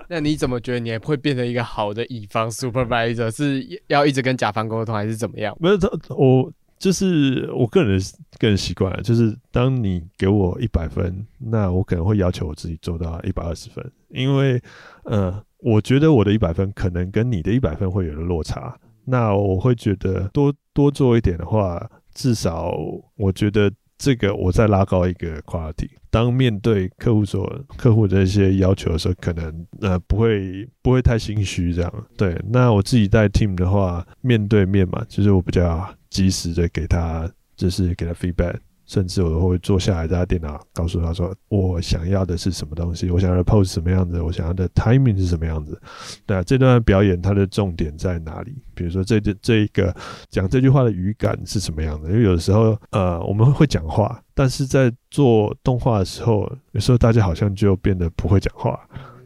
[0.08, 3.30] 那你怎么觉得你会变成一个好的乙方 supervisor？
[3.30, 5.56] 是要一直跟甲方沟通，还是怎么样？
[5.60, 8.00] 没有，我就是我个人
[8.40, 14.60] 个人习惯了，就是当你给我一百分，那我可能会要求我自己做到一百二十分，因为
[15.04, 22.76] 呃，我觉得我的一百分可能跟你的一百分会有了落差，那我会觉得多多做一点的话，至少
[23.14, 23.70] 我觉得。
[23.98, 32.06] 这个我再拉高一个 quality，当面对客户所客户的一些要求的时候，可能呃不会不会太心虚这样。
[32.16, 38.56] 对，那我自己带 team 的话，面对面嘛，就是我比较及时的给他，就是给他 feedback。
[38.86, 45.80] 甚至我会坐下来在他电脑，告诉他说我想要的是什么东西，我想要的 pose 什么样子，我想要的 timing 是什么样子。
[46.24, 48.54] 对啊，这段表演它的重点在哪里？
[48.74, 49.94] 比如说这这这一个
[50.30, 52.08] 讲这句话的语感是什么样的？
[52.10, 58.78] 因为有的时候呃我们会讲话，但是在做动画的时候，有时候大家好像就变得不会讲话。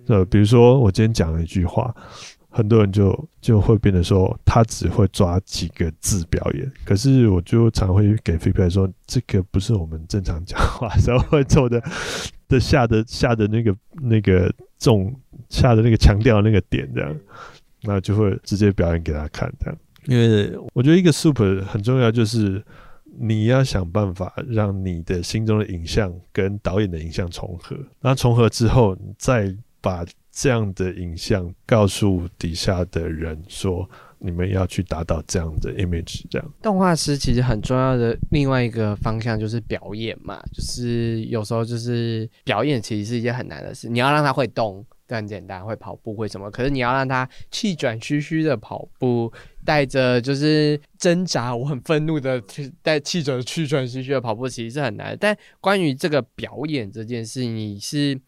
[0.07, 1.95] 呃，比如说我今天讲了一句话。
[2.51, 6.71] 很多人就就会变得说，他只会抓几个字表演。
[6.85, 11.83] 可是我就常会给 feedback 说，这个不是我们正常讲话时候会做的
[12.49, 15.15] 的下的下的那个那个重
[15.49, 17.17] 下的那个强调那个点这样。
[17.83, 19.79] 那就会直接表演给他看这样。
[20.05, 22.63] 因为我觉得一个 super 很重要，就是
[23.19, 30.05] 你要想办法让你的心中的影像跟导演的影像重合，那重合之后，你再把
[30.41, 33.89] 这样的影像告诉底下的人说。
[34.23, 36.53] 你们要去达到这样的 image，这样。
[36.61, 43.89] 动画师其实很重要的另外一个方向就是表演嘛，就是有时候就是表演其实是一件很难的事。
[43.89, 49.33] 你要让他会动，这很简单，会跑步会什么，可是你要让他气喘吁吁的跑步，
[49.65, 52.39] 带着就是挣扎，我很愤怒的
[52.83, 55.17] 带气喘气喘吁吁的跑步，其实是很难。
[55.19, 58.21] 但关于这个表演这件事，你是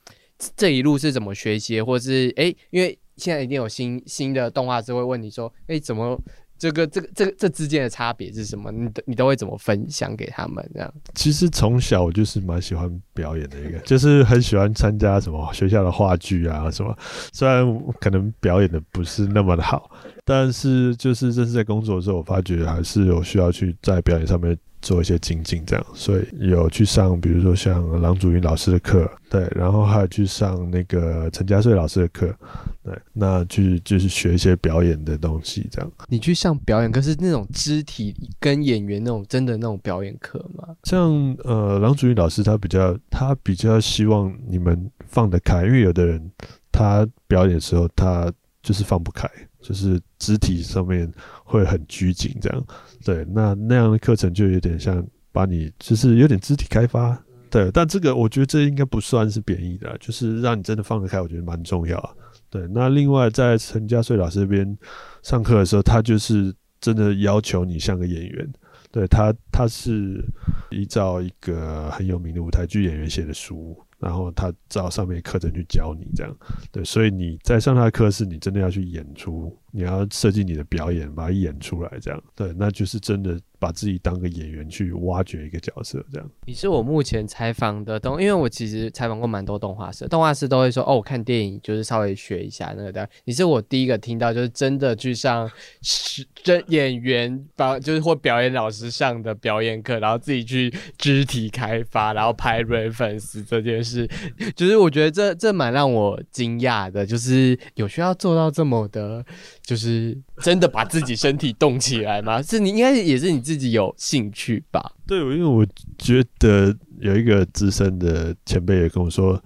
[0.56, 2.98] 这一路是怎么学习，或是哎，因为。
[3.18, 6.18] 现在一定有新新的动画师会问你说：“哎，怎么
[6.58, 8.72] 这个这个这个这之间的差别是什么？
[8.72, 10.66] 你你都会怎么分享给他们？
[10.72, 16.96] 这样？”其实从小我就是蛮喜欢表演的一个，就是很喜欢参加什么学校的话剧啊什么。
[17.34, 17.64] 虽然
[18.00, 19.90] 可能表演的不是那么的好，
[20.24, 24.58] 但是就是这是在工作的时候，我发觉还是有需要去在表演上面。
[24.82, 32.34] 做一些精进，这样，所以有去上，比如说像郎祖云老师的课，对，然后还有去上那个陈家穗老师的课，
[32.82, 35.90] 对，那去就是学一些表演的东西，这样。
[36.08, 40.68] 你去上表演课是那种肢体跟演员那种真的那种表演课吗？
[40.84, 46.30] 像呃，郎祖云老师他比较他比较希望你们放得开，因为有的人
[46.72, 48.30] 他表演的时候他
[48.62, 49.28] 就是放不开。
[49.62, 51.10] 就是肢体上面
[51.44, 52.66] 会很拘谨，这样，
[53.04, 57.16] 对，那那样的课程就有点像把你，就是有点肢体开发，
[57.48, 62.16] 对，但这个我觉得这应该不算是贬义的，就是让你真的放得开，我觉得蛮重要，
[62.50, 62.66] 对。
[62.68, 64.76] 那另外在陈家穗老师这边
[65.22, 68.52] 上课的时候，他就是真的要求你像个演员，
[68.90, 70.24] 对他，他是
[70.70, 73.78] 依照一个很有名的舞台剧演员写的书。
[74.02, 76.36] 然后他照上面课程去教你，这样。
[76.72, 83.36] 对，所以你在上他的课是，你真的要去演出，你要设计你的表演，把它演出来，这样对，那就是真的。
[83.62, 86.28] 把自己当个演员去挖掘一个角色，这样。
[86.46, 93.08] 你是我目前采访的动，因为我其实采访过蛮多动画师，动画师都会说哦，我看电影就是稍微学一下那个的。
[93.24, 95.48] 你是我第一个听到就是真的去上
[95.80, 100.68] 是真演员帮，就是或表演老师上的表演课，然后自己去
[100.98, 104.08] 肢体开发，然后拍 reference 这件事，
[104.56, 109.24] 就是我觉得这这蛮让我惊讶的，就是有需要做到这么的，
[109.62, 112.40] 就是真的把自己身体动起来吗？
[112.42, 113.52] 是你应该也是你自。
[113.52, 114.92] 己有兴趣吧？
[115.06, 115.64] 对，因为我
[115.96, 119.40] 觉得有一个资深的前辈也跟我说，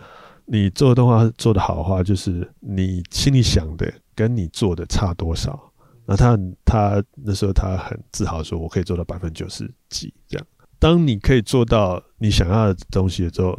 [0.47, 5.71] 你做动画做得好的话，就是你心里想的跟你做的差多少。
[6.07, 10.47] 那他他那时候他很自豪说，我可以做到百分之九十几这样。
[10.79, 13.55] 当你可以做到你想要的东西的时候，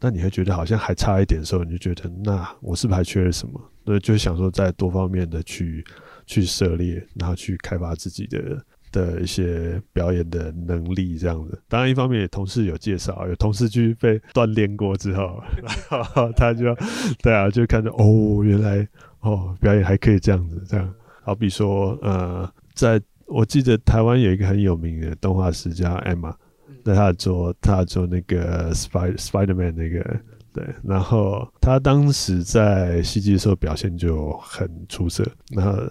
[0.00, 3.60] 那你会觉得好像还差一点的时候，你就觉得那我是不是还缺了什么？
[3.88, 5.82] 所以就想说在多方面的去
[6.26, 8.62] 去涉猎，然后去开发自己的。
[8.90, 15.42] 的一些表演的能力这样子，当然一方面也同事有介绍，有同事去被锻炼过之后，
[15.90, 16.74] 然后他就
[17.22, 18.88] 对啊，就看着哦，原来
[19.20, 20.90] 哦表演还可以这样子，这样
[21.22, 26.34] 好比说呃，在我记得台湾有一个很有名的动画师叫 Emma，
[26.82, 30.18] 那他做他做那个 Spider Spiderman 那个
[30.58, 35.88] 对，然后他当时在戏剧的时候表现就很出色，然后。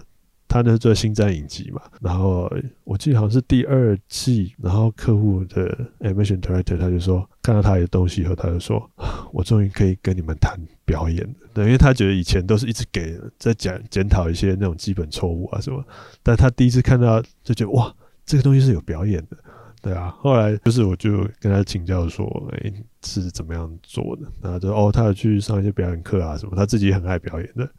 [0.50, 2.50] 他那是做星战影集嘛，然后
[2.84, 8.90] 我记得好像是第二季，然后客户的 animation director 他就说，看到他的东西以后，他就说，
[9.30, 11.34] 我终于可以跟你们谈表演了。
[11.52, 15.84] 对，因为他觉得以前都是一直给在讲检讨一些那种基本错误啊什么，
[16.22, 17.94] 但他第一次看到就觉得哇，
[18.24, 19.36] 这个东西是有表演的。
[19.80, 22.72] 对啊，后来就是我就跟他请教说，哎，
[23.04, 24.22] 是怎么样做的？
[24.42, 27.70] 然后就哦，他有去上一些表演课啊什么，他自己很爱表演的。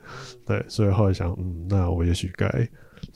[0.45, 2.47] 对，所以后来想，嗯，那我也许该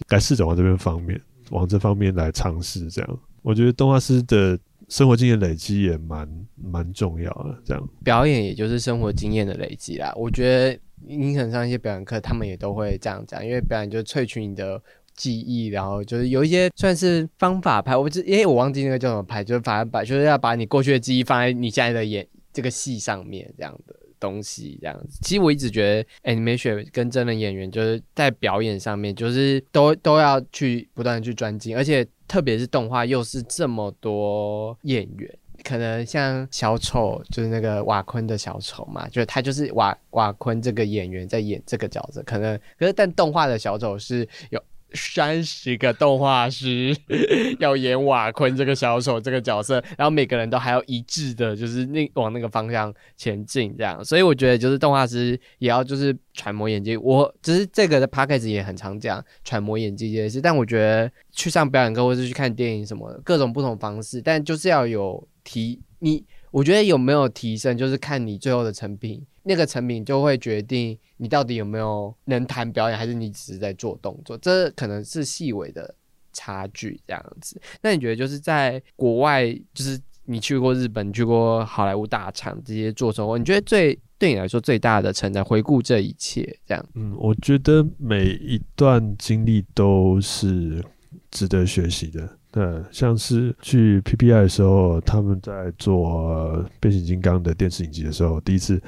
[0.05, 1.19] 该试着往这边方面，
[1.51, 2.89] 往这方面来尝试。
[2.89, 4.59] 这样，我觉得动画师的
[4.89, 7.57] 生活经验累积也蛮蛮重要的。
[7.63, 10.11] 这样，表演也就是生活经验的累积啦。
[10.17, 14.81] 我觉得你可能上一些表演课，他们也都会这样讲，因为表演就萃取你的。
[15.15, 25.19] 记忆，然后就是有一些算是方法拍，我不知，因为我忘记那个叫什么拍，就是反正把就是要把你过去的记忆放在你现在的演这个戏上面这样的东西，这样子。
[25.21, 44.63] 其实我一直觉得 animation 跟真人演员就是在表演上面，就是都都要去不断的去专精，而且特别是动画又是这么多演员，可能像小丑就是那个瓦昆的小丑嘛，就是他就是瓦瓦昆这个演员在演这个角色，可能可是但动画的小丑是有。
[44.93, 46.95] 三十个动画师
[47.59, 54.03] 要演瓦昆这个小丑这个角色，然后每个人都还要一致的，就是那往那个方向前进，这样。
[54.03, 56.95] 所以我觉得就是动画师也要就是揣摩演技。
[56.97, 66.23] 我只是这个的 p a c k a g e 也很常讲揣摩演技这件事，但我觉得去上表演课或是去看电影什么的，各种不同方式，但就是要有提你。
[66.51, 75.93] 我觉得有没有提升，就是看你最后的成品，那个成品就会决定你到底有没有能谈表演，还是你只是在做动作，这可能是细微的
[76.31, 77.61] 差距这样子。
[77.81, 86.85] 那你觉得就是在国外，就是你去过日本，去过好莱坞大厂这些做生活，你觉得最对你来说最大的成长，回顾这一切这样？
[86.95, 90.81] 嗯，我觉得每一段经历都是
[91.29, 92.37] 值得学习的。
[92.53, 98.79] 对，像是去 PPI 的时候，他们在做变形金刚的电视影集的时候，第一次，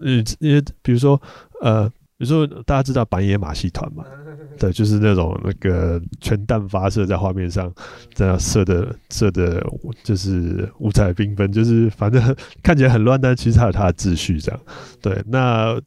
[0.00, 1.20] 呃，因为比如说，
[1.60, 4.02] 呃，比如说大家知道板野马戏团嘛，
[4.58, 7.70] 对，就是那种那个全弹发射在画面上，
[8.14, 9.62] 这样射的射的，
[10.02, 14.58] 就是五彩缤纷，就是反正看起来很乱，但其实它有它的秩序，这样。
[15.02, 15.78] 对，那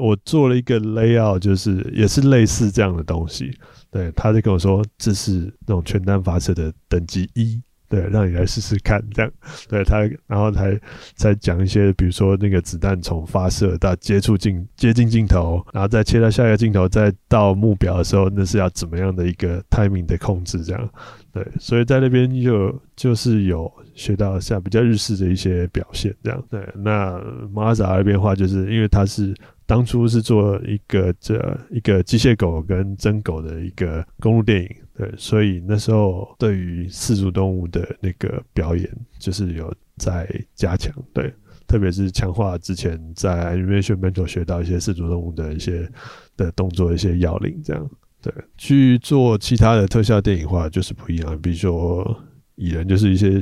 [0.00, 3.54] 我做了一个 layout，就是也是类似这样的东西。
[3.90, 9.32] 对，他就跟我说这是那种全弹发射的等级一，对，让你来试试看，这样，
[9.68, 10.78] 对他，然后才
[11.16, 20.90] 才讲一些，比如说那个子弹从发射到接触镜接近镜头，然后再切到下一个镜头，再到目标的时候，那是要怎么样的一个 timing 的控制，这样，
[21.32, 27.18] 对，所以在那边就就是有学到像比较日式的一些表现，这样，对，那
[27.50, 29.34] 马扎那边话就是因为它是。
[29.68, 41.30] 当初是做一个这一个机械狗跟真狗的一个公路电影，对，所以那时候对于四足动物的那个表演，就是有在加强，对，
[41.66, 45.86] 特别是强化之前在 Animation 面头学到一些四足动物的一些
[46.34, 47.90] 的动作一些要领，这样，
[48.22, 52.18] 对，去做其他的特效电影化就是不一样，比如说
[52.54, 53.38] 蚁人就是一些。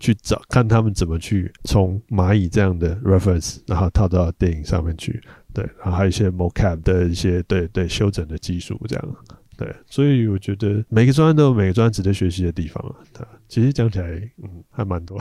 [0.00, 5.22] 去找看他们怎么去从蚂蚁这样的 reference，然后套到电影上面去，
[5.52, 9.16] 对，然后还有一些 mocap 的一些对对修整的技术，这样，
[9.56, 12.96] 对，所以我觉得每个专业都有每个专业值得学习的地方啊。
[13.12, 14.06] 对其实讲起来，
[14.42, 15.16] 嗯，还蛮多，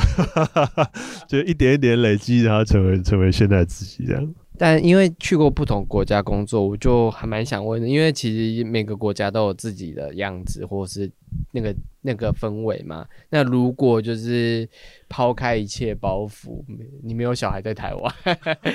[1.28, 4.34] 就一点一点累积，然后成为成为现在自己这样。
[4.58, 11.12] 但因为去过不同国家工作，我就还蛮想问的，因为其实每个国家都有自己的样子，或是
[11.52, 11.76] 那个。
[12.06, 14.68] 那个氛围嘛，那如果就是
[15.08, 16.62] 抛开一切包袱，
[17.02, 18.14] 你没有小孩在台湾，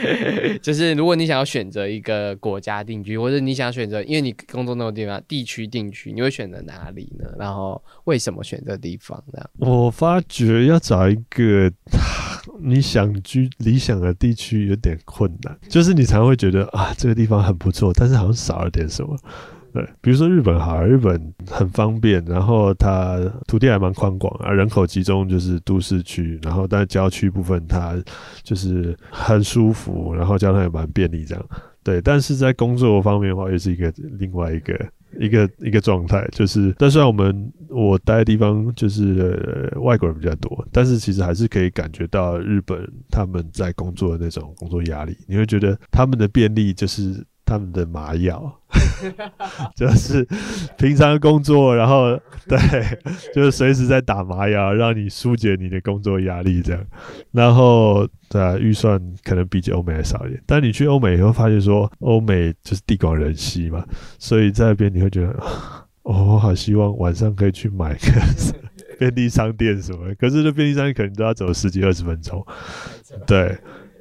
[0.62, 7.26] 就是如果你想要选择一个国家定居，或者你想选择，因为你工作那个地方地区定居，你会选择哪里呢？
[7.38, 9.46] 然后为什么选择地方呢？
[9.58, 11.70] 我发觉要找一个
[12.62, 19.14] 你想居理想的地区有点困难，就是你才会觉得啊，这个地方很不错，但是好像少了点什么。
[19.72, 27.96] 对，比如说日本好，日本很方便，然后它土地还蛮宽广啊，人口集中就是都市区，然后但郊区部分它
[28.42, 31.44] 就是很舒服，然后交通也蛮便利这样。
[31.82, 34.86] 对，但是在工作方面的话，又是一个另外一个
[35.18, 48.54] 一个一个状态，就是但虽然我们我待的地方就是外国人比较多，但是其实还是可以感觉到日本他们在工作的那种工作压力，你会觉得他们的便利就是他们的麻药。
[49.74, 50.26] 就是
[50.76, 52.58] 平常工作，然后 对，
[53.34, 56.84] 就是随时在打麻药，让你疏解你的工作压力这样。
[57.32, 60.42] 然后对啊，预算可能比起欧美还少一点。
[60.44, 63.84] 但你去欧美以后，发现说欧美就是地广人稀嘛，
[64.18, 65.32] 所以在那边你会觉得，
[66.02, 68.00] 哦，好希望晚上可以去买个
[68.98, 70.12] 便利商店什么。
[70.18, 72.44] 可是这便利商店可能都要走十几二十分钟，
[73.26, 73.56] 对。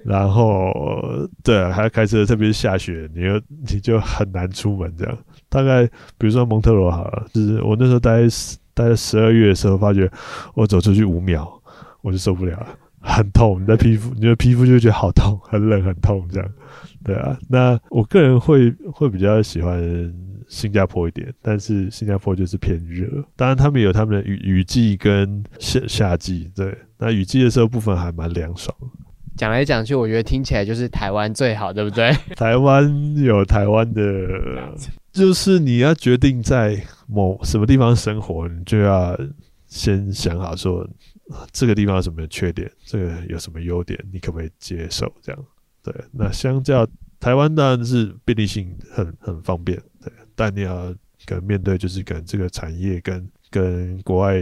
[0.08, 0.72] 然后，
[1.44, 4.90] 对，还要开车，特别是下雪，你又 你就很难出门。
[4.98, 5.18] 这样，
[5.50, 5.86] 大概
[6.18, 8.22] 比如说蒙特罗好了，就是我那时候待
[8.74, 10.10] 待十二月的时候，发觉
[10.54, 11.46] 我走出去五秒，
[12.02, 12.68] 我就受不了了，
[13.02, 16.50] 很痛，你的皮肤， 你的皮肤就觉得好痛，很冷，很痛，这样。
[17.04, 20.14] 对啊，那我个人会会比较喜欢
[20.48, 23.06] 新加坡一点，但是新加坡就是偏热，
[23.36, 28.74] 当然他们有他们的雨雨季跟夏夏季，对，那雨季的时候部分还蛮凉爽。
[29.38, 32.12] 讲来讲去，我觉得听起来就是台湾最好，对不对？
[32.36, 34.02] 台湾有台湾的，
[35.14, 39.16] 就是你要决定在某什么地方生活，你就要
[39.68, 40.86] 先想好说
[41.52, 45.10] 这个地方有什么缺点，这个有什么优点，你可不可以接受？
[45.22, 45.46] 这样
[45.84, 45.94] 对。
[46.12, 46.86] 那相较
[47.20, 50.94] 台湾当然是便利性很很方便，对，但你要
[51.26, 54.36] 跟面对就是跟这个产业跟跟国外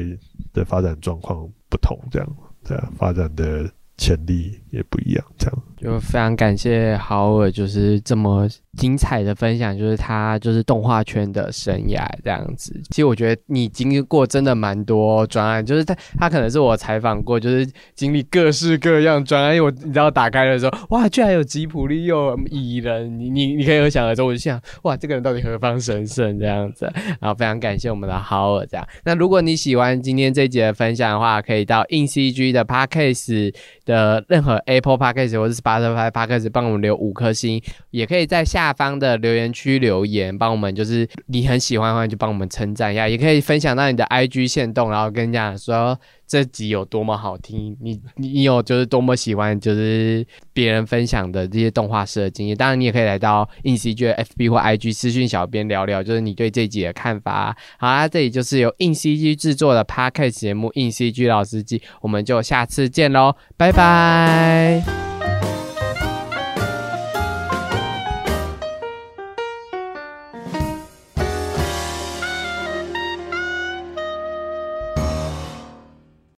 [0.53, 3.69] 的发展状况不同，这样对啊，发展的。
[3.97, 5.63] 潜力也不一样，这样。
[5.85, 12.73] 就非常感谢豪尔，就是这么精彩的分享，就是他就是动画圈的生涯这样子。
[12.89, 19.55] 其实我觉得你经历过真的蛮多专案，就是他他可能是我采访过，就是经历各式各样专案。
[19.55, 26.91] 因为我你知道打开的时候，哇，居然有吉普力又有蚁人，你你你可以有想而知，我就想，哇，这个人到底何方神圣这样子。
[27.21, 28.85] 然后非常感谢我们的豪尔这样。
[29.03, 33.53] 那如果你喜欢今天这集的分享的话，可以到硬 CG 的 Podcast
[33.85, 37.61] 的任何 Apple Podcast 或者是 Spotify Podcast 帮我们留五颗星，
[37.91, 52.57] 也可以在下方的留言区留言，帮我们就是你很喜欢的话就帮我们称赞一下，也可以分享到你的 IG 线动，然后跟人家说这集有多么好听，你你有就是多么喜欢就是别人分享的这些动画师的经验。
[52.57, 57.55] 当然你也可以来到硬 CG FB 或 IG 私讯小编聊聊，就是你对这集的看法。
[57.77, 65.14] 好啦，这里就是由硬 CG 制作的 Podcast 节目《硬 CG 老司机》，我们就下次见喽，拜拜。